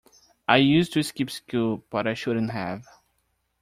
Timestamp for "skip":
1.03-1.29